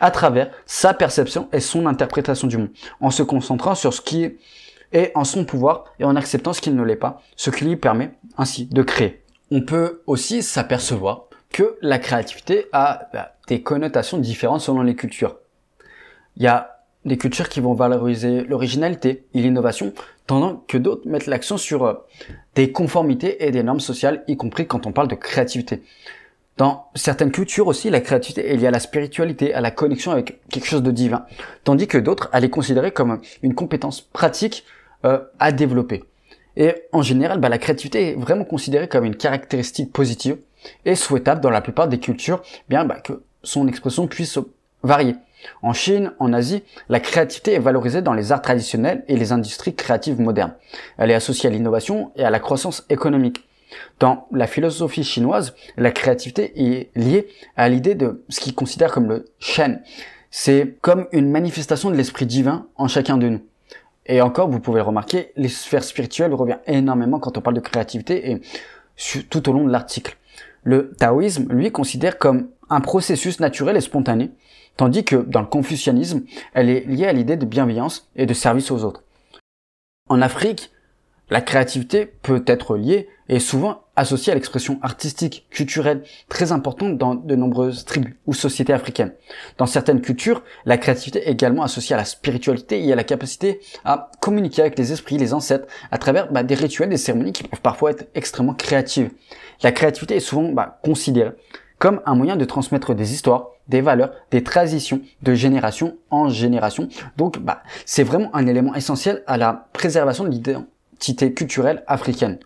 à 0.00 0.10
travers 0.10 0.50
sa 0.66 0.94
perception 0.94 1.48
et 1.52 1.60
son 1.60 1.86
interprétation 1.86 2.46
du 2.46 2.58
monde, 2.58 2.70
en 3.00 3.10
se 3.10 3.22
concentrant 3.22 3.74
sur 3.74 3.92
ce 3.92 4.00
qui 4.00 4.24
est 4.92 5.12
en 5.14 5.24
son 5.24 5.44
pouvoir 5.44 5.84
et 5.98 6.04
en 6.04 6.16
acceptant 6.16 6.52
ce 6.52 6.60
qu'il 6.60 6.76
ne 6.76 6.84
l'est 6.84 6.96
pas, 6.96 7.22
ce 7.36 7.50
qui 7.50 7.64
lui 7.64 7.76
permet 7.76 8.12
ainsi 8.38 8.66
de 8.66 8.82
créer. 8.82 9.22
On 9.50 9.62
peut 9.62 10.02
aussi 10.06 10.42
s'apercevoir 10.42 11.24
que 11.54 11.78
la 11.82 12.00
créativité 12.00 12.66
a 12.72 13.08
bah, 13.12 13.36
des 13.46 13.62
connotations 13.62 14.18
différentes 14.18 14.60
selon 14.60 14.82
les 14.82 14.96
cultures. 14.96 15.36
Il 16.36 16.42
y 16.42 16.48
a 16.48 16.80
des 17.04 17.16
cultures 17.16 17.48
qui 17.48 17.60
vont 17.60 17.74
valoriser 17.74 18.42
l'originalité 18.42 19.24
et 19.34 19.40
l'innovation, 19.40 19.92
tandis 20.26 20.56
que 20.66 20.78
d'autres 20.78 21.08
mettent 21.08 21.28
l'accent 21.28 21.56
sur 21.56 21.84
euh, 21.84 21.94
des 22.56 22.72
conformités 22.72 23.46
et 23.46 23.52
des 23.52 23.62
normes 23.62 23.78
sociales, 23.78 24.24
y 24.26 24.36
compris 24.36 24.66
quand 24.66 24.88
on 24.88 24.90
parle 24.90 25.06
de 25.06 25.14
créativité. 25.14 25.82
Dans 26.56 26.86
certaines 26.96 27.30
cultures 27.30 27.68
aussi, 27.68 27.88
la 27.88 28.00
créativité 28.00 28.50
est 28.50 28.56
liée 28.56 28.66
à 28.66 28.72
la 28.72 28.80
spiritualité, 28.80 29.54
à 29.54 29.60
la 29.60 29.70
connexion 29.70 30.10
avec 30.10 30.40
quelque 30.48 30.66
chose 30.66 30.82
de 30.82 30.90
divin, 30.90 31.24
tandis 31.62 31.86
que 31.86 31.98
d'autres, 31.98 32.30
elle 32.32 32.42
est 32.42 32.50
considérée 32.50 32.90
comme 32.90 33.20
une 33.44 33.54
compétence 33.54 34.00
pratique 34.00 34.64
euh, 35.04 35.20
à 35.38 35.52
développer. 35.52 36.02
Et 36.56 36.74
en 36.90 37.02
général, 37.02 37.38
bah, 37.38 37.48
la 37.48 37.58
créativité 37.58 38.08
est 38.08 38.14
vraiment 38.14 38.44
considérée 38.44 38.88
comme 38.88 39.04
une 39.04 39.16
caractéristique 39.16 39.92
positive 39.92 40.38
est 40.84 40.94
souhaitable 40.94 41.40
dans 41.40 41.50
la 41.50 41.60
plupart 41.60 41.88
des 41.88 41.98
cultures, 41.98 42.42
bien 42.68 42.84
bah, 42.84 43.00
que 43.00 43.22
son 43.42 43.68
expression 43.68 44.06
puisse 44.06 44.38
varier. 44.82 45.16
En 45.62 45.72
Chine, 45.72 46.12
en 46.18 46.32
Asie, 46.32 46.62
la 46.88 47.00
créativité 47.00 47.52
est 47.52 47.58
valorisée 47.58 48.02
dans 48.02 48.14
les 48.14 48.32
arts 48.32 48.42
traditionnels 48.42 49.04
et 49.08 49.16
les 49.16 49.32
industries 49.32 49.74
créatives 49.74 50.20
modernes. 50.20 50.54
Elle 50.96 51.10
est 51.10 51.14
associée 51.14 51.48
à 51.48 51.52
l'innovation 51.52 52.12
et 52.16 52.24
à 52.24 52.30
la 52.30 52.40
croissance 52.40 52.84
économique. 52.88 53.46
Dans 53.98 54.26
la 54.32 54.46
philosophie 54.46 55.04
chinoise, 55.04 55.54
la 55.76 55.90
créativité 55.90 56.52
est 56.56 56.90
liée 56.96 57.28
à 57.56 57.68
l'idée 57.68 57.94
de 57.94 58.24
ce 58.28 58.40
qu'ils 58.40 58.54
considèrent 58.54 58.92
comme 58.92 59.08
le 59.08 59.26
Shen. 59.38 59.82
C'est 60.30 60.76
comme 60.80 61.06
une 61.12 61.30
manifestation 61.30 61.90
de 61.90 61.96
l'esprit 61.96 62.26
divin 62.26 62.66
en 62.76 62.88
chacun 62.88 63.16
de 63.16 63.28
nous. 63.28 63.42
Et 64.06 64.20
encore, 64.20 64.48
vous 64.48 64.60
pouvez 64.60 64.80
le 64.80 64.86
remarquer, 64.86 65.32
les 65.36 65.48
sphères 65.48 65.84
spirituelles 65.84 66.34
reviennent 66.34 66.60
énormément 66.66 67.18
quand 67.18 67.38
on 67.38 67.40
parle 67.40 67.56
de 67.56 67.60
créativité 67.60 68.30
et 68.30 68.40
tout 69.30 69.48
au 69.48 69.52
long 69.52 69.64
de 69.64 69.70
l'article. 69.70 70.16
Le 70.64 70.92
taoïsme, 70.98 71.52
lui, 71.52 71.70
considère 71.70 72.18
comme 72.18 72.48
un 72.70 72.80
processus 72.80 73.38
naturel 73.40 73.76
et 73.76 73.80
spontané, 73.80 74.30
tandis 74.76 75.04
que 75.04 75.16
dans 75.16 75.40
le 75.40 75.46
confucianisme, 75.46 76.22
elle 76.54 76.70
est 76.70 76.86
liée 76.86 77.06
à 77.06 77.12
l'idée 77.12 77.36
de 77.36 77.46
bienveillance 77.46 78.10
et 78.16 78.26
de 78.26 78.34
service 78.34 78.70
aux 78.70 78.82
autres. 78.84 79.04
En 80.08 80.20
Afrique, 80.20 80.70
la 81.30 81.40
créativité 81.40 82.06
peut 82.06 82.44
être 82.46 82.76
liée 82.76 83.08
et 83.28 83.40
souvent 83.40 83.82
associée 83.96 84.32
à 84.32 84.34
l'expression 84.34 84.78
artistique, 84.82 85.46
culturelle, 85.50 86.02
très 86.28 86.52
importante 86.52 86.98
dans 86.98 87.14
de 87.14 87.34
nombreuses 87.34 87.84
tribus 87.84 88.14
ou 88.26 88.34
sociétés 88.34 88.72
africaines. 88.72 89.14
Dans 89.56 89.66
certaines 89.66 90.00
cultures, 90.00 90.42
la 90.66 90.76
créativité 90.76 91.26
est 91.26 91.32
également 91.32 91.62
associée 91.62 91.94
à 91.94 91.98
la 91.98 92.04
spiritualité 92.04 92.84
et 92.84 92.92
à 92.92 92.96
la 92.96 93.04
capacité 93.04 93.60
à 93.84 94.10
communiquer 94.20 94.62
avec 94.62 94.78
les 94.78 94.92
esprits, 94.92 95.16
les 95.16 95.32
ancêtres, 95.32 95.66
à 95.90 95.98
travers 95.98 96.30
bah, 96.30 96.42
des 96.42 96.54
rituels, 96.54 96.90
des 96.90 96.96
cérémonies 96.96 97.32
qui 97.32 97.44
peuvent 97.44 97.60
parfois 97.60 97.92
être 97.92 98.08
extrêmement 98.14 98.54
créatives. 98.54 99.10
La 99.62 99.72
créativité 99.72 100.16
est 100.16 100.20
souvent 100.20 100.50
bah, 100.50 100.80
considérée 100.82 101.32
comme 101.78 102.00
un 102.06 102.14
moyen 102.14 102.36
de 102.36 102.44
transmettre 102.44 102.94
des 102.94 103.12
histoires, 103.12 103.48
des 103.68 103.80
valeurs, 103.80 104.12
des 104.30 104.42
traditions 104.42 105.00
de 105.22 105.34
génération 105.34 105.96
en 106.10 106.28
génération. 106.28 106.88
Donc, 107.16 107.38
bah, 107.38 107.62
c'est 107.84 108.04
vraiment 108.04 108.34
un 108.34 108.46
élément 108.46 108.74
essentiel 108.74 109.22
à 109.26 109.36
la 109.36 109.68
préservation 109.72 110.24
de 110.24 110.30
culturelle 111.34 111.82
africaine. 111.86 112.38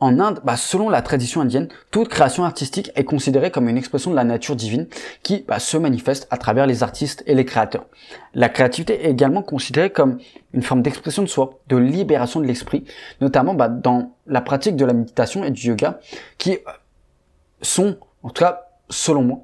En 0.00 0.18
Inde, 0.20 0.40
bah, 0.44 0.56
selon 0.56 0.88
la 0.88 1.02
tradition 1.02 1.40
indienne, 1.40 1.68
toute 1.90 2.08
création 2.08 2.44
artistique 2.44 2.90
est 2.94 3.04
considérée 3.04 3.50
comme 3.50 3.68
une 3.68 3.76
expression 3.76 4.10
de 4.10 4.16
la 4.16 4.24
nature 4.24 4.56
divine 4.56 4.86
qui 5.22 5.44
bah, 5.46 5.58
se 5.58 5.76
manifeste 5.76 6.26
à 6.30 6.38
travers 6.38 6.66
les 6.66 6.82
artistes 6.82 7.22
et 7.26 7.34
les 7.34 7.44
créateurs. 7.44 7.86
La 8.34 8.48
créativité 8.48 9.04
est 9.04 9.10
également 9.10 9.42
considérée 9.42 9.90
comme 9.90 10.18
une 10.52 10.62
forme 10.62 10.82
d'expression 10.82 11.22
de 11.22 11.28
soi, 11.28 11.58
de 11.68 11.76
libération 11.76 12.40
de 12.40 12.46
l'esprit, 12.46 12.84
notamment 13.20 13.54
bah, 13.54 13.68
dans 13.68 14.12
la 14.26 14.40
pratique 14.40 14.76
de 14.76 14.84
la 14.84 14.92
méditation 14.92 15.44
et 15.44 15.50
du 15.50 15.68
yoga, 15.68 16.00
qui 16.38 16.58
sont, 17.62 17.96
en 18.22 18.30
tout 18.30 18.42
cas 18.42 18.62
selon 18.88 19.22
moi, 19.22 19.38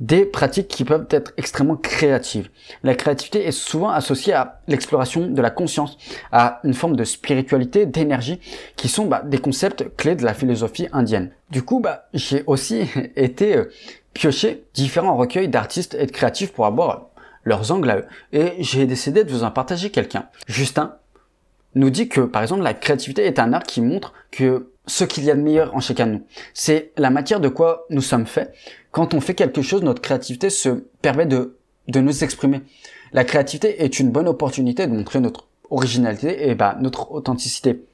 des 0.00 0.24
pratiques 0.24 0.68
qui 0.68 0.84
peuvent 0.84 1.06
être 1.10 1.32
extrêmement 1.36 1.76
créatives. 1.76 2.48
La 2.82 2.94
créativité 2.94 3.46
est 3.46 3.52
souvent 3.52 3.90
associée 3.90 4.32
à 4.32 4.60
l'exploration 4.66 5.28
de 5.28 5.42
la 5.42 5.50
conscience, 5.50 5.96
à 6.32 6.60
une 6.64 6.74
forme 6.74 6.96
de 6.96 7.04
spiritualité, 7.04 7.86
d'énergie, 7.86 8.40
qui 8.76 8.88
sont 8.88 9.06
bah, 9.06 9.22
des 9.24 9.38
concepts 9.38 9.96
clés 9.96 10.16
de 10.16 10.24
la 10.24 10.34
philosophie 10.34 10.88
indienne. 10.92 11.30
Du 11.50 11.62
coup, 11.62 11.80
bah, 11.80 12.08
j'ai 12.12 12.42
aussi 12.46 12.88
été 13.16 13.56
euh, 13.56 13.70
piocher 14.12 14.64
différents 14.74 15.16
recueils 15.16 15.48
d'artistes 15.48 15.94
et 15.94 16.06
de 16.06 16.12
créatifs 16.12 16.52
pour 16.52 16.66
avoir 16.66 17.06
leurs 17.44 17.70
angles 17.70 17.90
à 17.90 17.96
eux, 17.98 18.04
et 18.32 18.54
j'ai 18.60 18.86
décidé 18.86 19.22
de 19.22 19.30
vous 19.30 19.44
en 19.44 19.50
partager 19.50 19.90
quelqu'un. 19.90 20.28
Justin 20.46 20.96
nous 21.74 21.90
dit 21.90 22.08
que, 22.08 22.22
par 22.22 22.42
exemple, 22.42 22.62
la 22.62 22.74
créativité 22.74 23.24
est 23.26 23.38
un 23.38 23.52
art 23.52 23.64
qui 23.64 23.80
montre 23.80 24.12
que 24.30 24.70
ce 24.86 25.04
qu'il 25.04 25.24
y 25.24 25.30
a 25.30 25.34
de 25.34 25.40
meilleur 25.40 25.74
en 25.74 25.80
chacun 25.80 26.06
de 26.06 26.12
nous. 26.12 26.26
C'est 26.52 26.92
la 26.96 27.10
matière 27.10 27.40
de 27.40 27.48
quoi 27.48 27.86
nous 27.90 28.02
sommes 28.02 28.26
faits. 28.26 28.54
Quand 28.94 29.12
on 29.12 29.20
fait 29.20 29.34
quelque 29.34 29.60
chose, 29.60 29.82
notre 29.82 30.00
créativité 30.00 30.50
se 30.50 30.68
permet 31.02 31.26
de, 31.26 31.58
de 31.88 31.98
nous 31.98 32.22
exprimer. 32.22 32.60
La 33.12 33.24
créativité 33.24 33.82
est 33.82 33.98
une 33.98 34.12
bonne 34.12 34.28
opportunité 34.28 34.86
de 34.86 34.92
montrer 34.92 35.18
notre 35.18 35.48
originalité 35.68 36.48
et 36.48 36.54
bah, 36.54 36.78
notre 36.80 37.10
authenticité. 37.10 37.86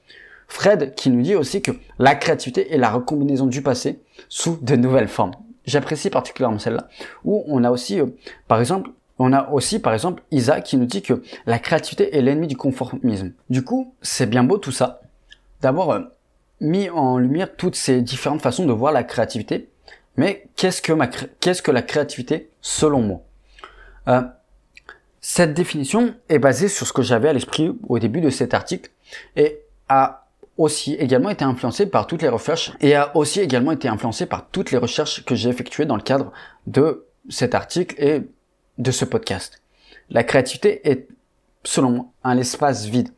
Fred 0.46 0.94
qui 0.94 1.08
nous 1.08 1.22
dit 1.22 1.34
aussi 1.34 1.62
que 1.62 1.70
la 1.98 2.14
créativité 2.14 2.74
est 2.74 2.76
la 2.76 2.90
recombinaison 2.90 3.46
du 3.46 3.62
passé 3.62 4.00
sous 4.28 4.58
de 4.60 4.76
nouvelles 4.76 5.08
formes. 5.08 5.30
J'apprécie 5.64 6.10
particulièrement 6.10 6.58
celle-là. 6.58 6.88
Où 7.24 7.44
on 7.46 7.64
a 7.64 7.70
aussi, 7.70 7.98
euh, 7.98 8.06
par 8.46 8.60
exemple, 8.60 8.90
on 9.18 9.32
a 9.32 9.48
aussi, 9.52 9.78
par 9.78 9.94
exemple, 9.94 10.22
Isa 10.30 10.60
qui 10.60 10.76
nous 10.76 10.84
dit 10.84 11.00
que 11.00 11.22
la 11.46 11.58
créativité 11.58 12.14
est 12.14 12.20
l'ennemi 12.20 12.46
du 12.46 12.58
conformisme. 12.58 13.32
Du 13.48 13.64
coup, 13.64 13.94
c'est 14.02 14.28
bien 14.28 14.44
beau 14.44 14.58
tout 14.58 14.72
ça, 14.72 15.00
d'avoir 15.62 15.90
euh, 15.92 16.00
mis 16.60 16.90
en 16.90 17.16
lumière 17.16 17.56
toutes 17.56 17.76
ces 17.76 18.02
différentes 18.02 18.42
façons 18.42 18.66
de 18.66 18.72
voir 18.72 18.92
la 18.92 19.02
créativité. 19.02 19.70
Mais 20.16 20.48
qu'est-ce 20.56 20.82
que, 20.82 21.70
la 21.70 21.82
créativité 21.82 22.50
selon 22.60 23.00
moi? 23.00 23.22
Euh, 24.08 24.22
Cette 25.20 25.54
définition 25.54 26.14
est 26.28 26.38
basée 26.38 26.68
sur 26.68 26.86
ce 26.86 26.92
que 26.92 27.02
j'avais 27.02 27.28
à 27.28 27.32
l'esprit 27.32 27.76
au 27.88 27.98
début 27.98 28.20
de 28.20 28.30
cet 28.30 28.54
article 28.54 28.90
et 29.36 29.60
a 29.88 30.26
aussi 30.56 30.94
également 30.94 31.30
été 31.30 31.44
influencée 31.44 31.86
par 31.86 32.06
toutes 32.06 32.22
les 32.22 32.28
recherches 32.28 32.72
et 32.80 32.94
a 32.94 33.16
aussi 33.16 33.40
également 33.40 33.72
été 33.72 33.88
influencée 33.88 34.26
par 34.26 34.48
toutes 34.50 34.70
les 34.70 34.78
recherches 34.78 35.24
que 35.24 35.34
j'ai 35.34 35.48
effectuées 35.48 35.86
dans 35.86 35.96
le 35.96 36.02
cadre 36.02 36.32
de 36.66 37.06
cet 37.28 37.54
article 37.54 37.94
et 38.02 38.22
de 38.78 38.90
ce 38.90 39.04
podcast. 39.04 39.62
La 40.10 40.24
créativité 40.24 40.88
est, 40.90 41.08
selon 41.64 41.90
moi, 41.90 42.06
un 42.24 42.36
espace 42.36 42.86
vide. 42.86 43.10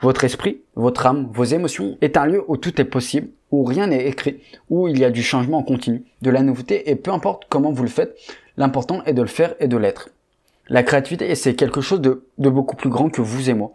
Votre 0.00 0.24
esprit, 0.24 0.62
votre 0.74 1.06
âme, 1.06 1.28
vos 1.32 1.44
émotions 1.44 1.98
est 2.00 2.16
un 2.16 2.26
lieu 2.26 2.44
où 2.48 2.56
tout 2.56 2.80
est 2.80 2.84
possible, 2.84 3.28
où 3.52 3.64
rien 3.64 3.86
n'est 3.86 4.06
écrit, 4.06 4.40
où 4.70 4.88
il 4.88 4.98
y 4.98 5.04
a 5.04 5.10
du 5.10 5.22
changement 5.22 5.58
en 5.58 5.62
continu, 5.62 6.02
de 6.22 6.30
la 6.30 6.42
nouveauté, 6.42 6.90
et 6.90 6.96
peu 6.96 7.12
importe 7.12 7.44
comment 7.48 7.70
vous 7.70 7.82
le 7.82 7.88
faites, 7.88 8.18
l'important 8.56 9.04
est 9.04 9.12
de 9.12 9.22
le 9.22 9.28
faire 9.28 9.54
et 9.60 9.68
de 9.68 9.76
l'être. 9.76 10.08
La 10.68 10.82
créativité, 10.82 11.32
c'est 11.34 11.54
quelque 11.54 11.80
chose 11.80 12.00
de, 12.00 12.24
beaucoup 12.38 12.76
plus 12.76 12.88
grand 12.88 13.10
que 13.10 13.20
vous 13.20 13.50
et 13.50 13.54
moi. 13.54 13.72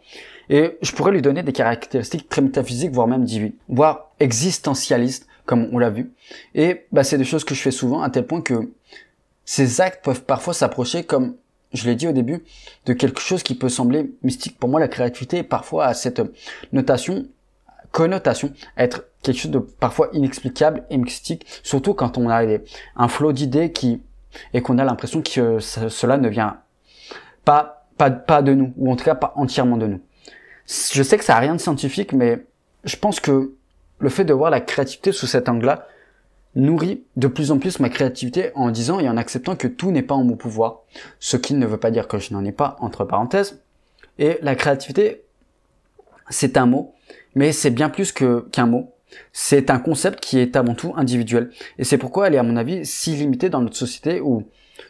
Et 0.49 0.77
je 0.81 0.91
pourrais 0.93 1.11
lui 1.11 1.21
donner 1.21 1.43
des 1.43 1.51
caractéristiques 1.51 2.27
très 2.27 2.41
métaphysiques, 2.41 2.91
voire 2.91 3.07
même 3.07 3.23
divines, 3.23 3.53
voire 3.69 4.11
existentialistes, 4.19 5.27
comme 5.45 5.69
on 5.71 5.77
l'a 5.77 5.89
vu. 5.89 6.11
Et 6.55 6.85
bah, 6.91 7.03
c'est 7.03 7.17
des 7.17 7.23
choses 7.23 7.43
que 7.43 7.53
je 7.53 7.61
fais 7.61 7.71
souvent, 7.71 8.01
à 8.01 8.09
tel 8.09 8.25
point 8.25 8.41
que 8.41 8.71
ces 9.45 9.79
actes 9.79 10.03
peuvent 10.03 10.23
parfois 10.23 10.53
s'approcher, 10.53 11.03
comme 11.03 11.35
je 11.73 11.85
l'ai 11.85 11.95
dit 11.95 12.07
au 12.07 12.13
début, 12.13 12.43
de 12.85 12.93
quelque 12.93 13.21
chose 13.21 13.43
qui 13.43 13.55
peut 13.55 13.69
sembler 13.69 14.09
mystique. 14.23 14.57
Pour 14.57 14.69
moi, 14.69 14.79
la 14.79 14.87
créativité, 14.87 15.43
parfois, 15.43 15.85
a 15.85 15.93
cette 15.93 16.21
notation, 16.71 17.27
connotation, 17.91 18.51
être 18.77 19.03
quelque 19.21 19.39
chose 19.39 19.51
de 19.51 19.59
parfois 19.59 20.09
inexplicable 20.13 20.83
et 20.89 20.97
mystique, 20.97 21.45
surtout 21.63 21.93
quand 21.93 22.17
on 22.17 22.29
a 22.29 22.43
un 22.95 23.07
flot 23.07 23.33
d'idées 23.33 23.71
qui, 23.71 24.01
et 24.53 24.61
qu'on 24.61 24.77
a 24.77 24.83
l'impression 24.83 25.21
que 25.21 25.59
cela 25.59 26.17
ne 26.17 26.29
vient 26.29 26.61
pas, 27.45 27.87
pas, 27.97 28.11
pas 28.11 28.41
de 28.41 28.53
nous, 28.53 28.73
ou 28.77 28.91
en 28.91 28.95
tout 28.95 29.05
cas 29.05 29.15
pas 29.15 29.33
entièrement 29.35 29.77
de 29.77 29.87
nous. 29.87 30.01
Je 30.67 31.01
sais 31.01 31.17
que 31.17 31.23
ça 31.23 31.35
a 31.35 31.39
rien 31.39 31.55
de 31.55 31.61
scientifique, 31.61 32.13
mais 32.13 32.45
je 32.83 32.95
pense 32.97 33.19
que 33.19 33.53
le 33.99 34.09
fait 34.09 34.25
de 34.25 34.33
voir 34.33 34.51
la 34.51 34.61
créativité 34.61 35.11
sous 35.11 35.27
cet 35.27 35.49
angle-là 35.49 35.87
nourrit 36.55 37.03
de 37.15 37.27
plus 37.27 37.51
en 37.51 37.59
plus 37.59 37.79
ma 37.79 37.89
créativité 37.89 38.51
en 38.55 38.71
disant 38.71 38.99
et 38.99 39.07
en 39.07 39.17
acceptant 39.17 39.55
que 39.55 39.67
tout 39.67 39.91
n'est 39.91 40.03
pas 40.03 40.15
en 40.15 40.23
mon 40.23 40.35
pouvoir, 40.35 40.81
ce 41.19 41.37
qui 41.37 41.53
ne 41.53 41.65
veut 41.65 41.77
pas 41.77 41.91
dire 41.91 42.07
que 42.07 42.17
je 42.17 42.33
n'en 42.33 42.43
ai 42.43 42.51
pas, 42.51 42.75
entre 42.79 43.05
parenthèses. 43.05 43.61
Et 44.19 44.39
la 44.41 44.55
créativité, 44.55 45.23
c'est 46.29 46.57
un 46.57 46.65
mot, 46.65 46.93
mais 47.35 47.51
c'est 47.51 47.69
bien 47.69 47.89
plus 47.89 48.11
que 48.11 48.47
qu'un 48.51 48.65
mot. 48.65 48.93
C'est 49.31 49.69
un 49.69 49.79
concept 49.79 50.19
qui 50.19 50.39
est 50.39 50.55
avant 50.55 50.75
tout 50.75 50.93
individuel. 50.95 51.51
Et 51.77 51.83
c'est 51.83 51.97
pourquoi 51.97 52.27
elle 52.27 52.35
est, 52.35 52.39
à 52.39 52.43
mon 52.43 52.57
avis, 52.57 52.85
si 52.85 53.15
limitée 53.15 53.49
dans 53.49 53.61
notre 53.61 53.77
société 53.77 54.21
où 54.21 54.43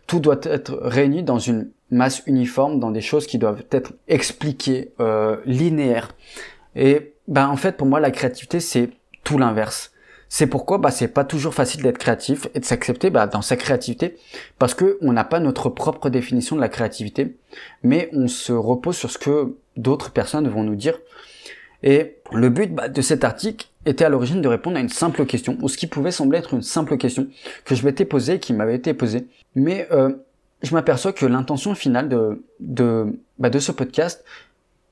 tout 0.06 0.20
doit 0.20 0.40
être 0.44 0.80
réuni 0.82 1.24
dans 1.24 1.40
une 1.40 1.70
masse 1.92 2.24
uniforme, 2.26 2.80
dans 2.80 2.92
des 2.92 3.02
choses 3.02 3.28
qui 3.28 3.38
doivent 3.38 3.64
être 3.72 3.94
expliquées, 4.08 4.92
euh, 5.00 5.38
linéaires. 5.46 6.16
Et 6.76 7.14
ben 7.28 7.48
en 7.48 7.58
fait, 7.58 7.78
pour 7.78 7.88
moi, 7.88 8.00
la 8.00 8.12
créativité, 8.12 8.60
c'est 8.60 8.90
tout 9.24 9.38
l'inverse. 9.38 9.92
C'est 10.30 10.48
pourquoi 10.48 10.78
bah, 10.78 10.92
c'est 10.92 11.08
pas 11.08 11.24
toujours 11.24 11.54
facile 11.54 11.84
d'être 11.84 11.98
créatif 11.98 12.48
et 12.54 12.60
de 12.60 12.66
s'accepter 12.66 13.10
bah, 13.10 13.28
dans 13.28 13.42
sa 13.42 13.56
créativité 13.56 14.18
parce 14.60 14.74
que 14.74 14.98
on 15.02 15.14
n'a 15.14 15.24
pas 15.24 15.40
notre 15.40 15.70
propre 15.70 16.10
définition 16.10 16.56
de 16.56 16.62
la 16.62 16.70
créativité, 16.70 17.38
mais 17.84 18.10
on 18.12 18.28
se 18.28 18.52
repose 18.52 18.98
sur 18.98 19.10
ce 19.10 19.18
que 19.18 19.56
d'autres 19.78 20.12
personnes 20.12 20.48
vont 20.50 20.64
nous 20.64 20.76
dire. 20.76 21.00
Et 21.84 22.18
le 22.34 22.50
but 22.50 22.74
bah, 22.74 22.90
de 22.90 23.02
cet 23.02 23.24
article 23.24 23.68
était 23.88 24.06
à 24.06 24.10
l'origine 24.10 24.42
de 24.42 24.48
répondre 24.48 24.78
à 24.78 24.80
une 24.80 24.90
simple 24.90 25.26
question, 25.26 25.58
ou 25.62 25.70
ce 25.70 25.78
qui 25.78 25.88
pouvait 25.88 26.12
sembler 26.12 26.40
être 26.40 26.54
une 26.54 26.62
simple 26.62 26.98
question 26.98 27.28
que 27.66 27.76
je 27.76 27.86
m'étais 27.86 28.06
posée, 28.06 28.40
qui 28.40 28.54
m'avait 28.54 28.76
été 28.76 28.94
posée. 28.94 29.28
Mais 29.56 29.88
euh, 29.92 30.14
je 30.62 30.74
m'aperçois 30.74 31.14
que 31.14 31.26
l'intention 31.26 31.76
finale 31.76 32.10
de, 32.10 32.44
de, 32.60 33.20
bah, 33.40 33.50
de 33.50 33.60
ce 33.60 33.72
podcast, 33.72 34.24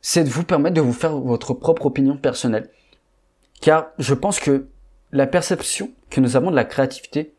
c'est 0.02 0.24
de 0.24 0.30
vous 0.30 0.44
permettre 0.44 0.76
de 0.76 0.82
vous 0.82 0.94
faire 0.94 1.18
votre 1.18 1.54
propre 1.54 1.88
opinion 1.88 2.18
personnelle. 2.18 2.70
Car 3.62 3.88
je 3.98 4.14
pense 4.14 4.40
que 4.40 4.68
la 5.12 5.28
perception 5.28 5.92
que 6.10 6.22
nous 6.22 6.36
avons 6.36 6.52
de 6.52 6.56
la 6.56 6.66
créativité 6.66 7.34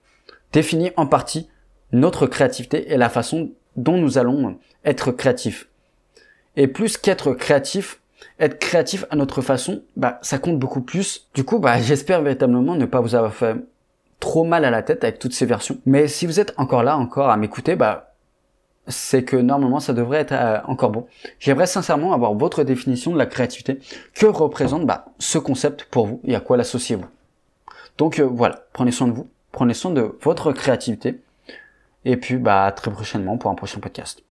définit 0.52 0.90
en 0.96 1.06
partie 1.06 1.48
notre 1.92 2.26
créativité 2.26 2.92
et 2.92 2.96
la 2.96 3.08
façon 3.08 3.52
dont 3.76 3.96
nous 3.96 4.18
allons 4.18 4.58
être 4.84 5.12
créatifs. 5.12 5.68
Et 6.56 6.66
plus 6.66 6.96
qu'être 6.96 7.34
créatif, 7.34 8.00
être 8.38 8.58
créatif 8.58 9.04
à 9.10 9.16
notre 9.16 9.40
façon, 9.40 9.82
bah, 9.96 10.18
ça 10.22 10.38
compte 10.38 10.58
beaucoup 10.58 10.80
plus. 10.80 11.28
Du 11.34 11.44
coup, 11.44 11.58
bah, 11.58 11.78
j'espère 11.80 12.22
véritablement 12.22 12.74
ne 12.74 12.86
pas 12.86 13.00
vous 13.00 13.14
avoir 13.14 13.32
fait 13.34 13.56
trop 14.20 14.44
mal 14.44 14.64
à 14.64 14.70
la 14.70 14.82
tête 14.82 15.04
avec 15.04 15.18
toutes 15.18 15.34
ces 15.34 15.46
versions. 15.46 15.78
Mais 15.86 16.08
si 16.08 16.26
vous 16.26 16.40
êtes 16.40 16.54
encore 16.56 16.82
là, 16.82 16.96
encore 16.96 17.30
à 17.30 17.36
m'écouter, 17.36 17.76
bah, 17.76 18.14
c'est 18.88 19.24
que 19.24 19.36
normalement 19.36 19.80
ça 19.80 19.92
devrait 19.92 20.20
être 20.20 20.32
euh, 20.32 20.58
encore 20.66 20.90
bon. 20.90 21.06
J'aimerais 21.38 21.66
sincèrement 21.66 22.12
avoir 22.12 22.34
votre 22.34 22.62
définition 22.62 23.12
de 23.12 23.18
la 23.18 23.26
créativité. 23.26 23.80
Que 24.14 24.26
représente 24.26 24.86
bah, 24.86 25.06
ce 25.18 25.38
concept 25.38 25.84
pour 25.84 26.06
vous 26.06 26.20
et 26.24 26.34
à 26.34 26.40
quoi 26.40 26.56
l'associez-vous? 26.56 27.06
Donc 27.98 28.20
euh, 28.20 28.24
voilà, 28.30 28.66
prenez 28.72 28.92
soin 28.92 29.08
de 29.08 29.12
vous, 29.12 29.28
prenez 29.52 29.74
soin 29.74 29.90
de 29.90 30.16
votre 30.22 30.52
créativité. 30.52 31.20
Et 32.04 32.16
puis 32.16 32.36
bah 32.36 32.70
très 32.70 32.90
prochainement 32.90 33.36
pour 33.36 33.50
un 33.50 33.54
prochain 33.56 33.80
podcast. 33.80 34.22